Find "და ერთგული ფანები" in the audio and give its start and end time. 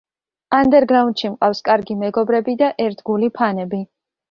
2.65-3.87